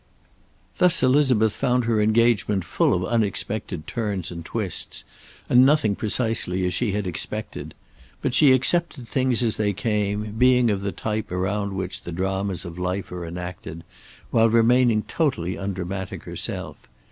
Thus 0.79 1.03
Elizabeth 1.03 1.53
found 1.53 1.85
her 1.85 2.01
engagement 2.01 2.65
full 2.65 2.95
of 2.95 3.05
unexpected 3.05 3.85
turns 3.85 4.31
and 4.31 4.43
twists, 4.43 5.03
and 5.47 5.63
nothing 5.63 5.95
precisely 5.95 6.65
as 6.65 6.73
she 6.73 6.93
had 6.93 7.05
expected. 7.05 7.75
But 8.19 8.33
she 8.33 8.51
accepted 8.51 9.07
things 9.07 9.43
as 9.43 9.57
they 9.57 9.73
came, 9.73 10.31
being 10.39 10.71
of 10.71 10.81
the 10.81 10.91
type 10.91 11.31
around 11.31 11.73
which 11.73 12.01
the 12.01 12.11
dramas 12.11 12.65
of 12.65 12.79
life 12.79 13.11
are 13.11 13.27
enacted, 13.27 13.83
while 14.31 14.49
remaining 14.49 15.03
totally 15.03 15.55
undramatic 15.55 16.23
herself. 16.23 16.77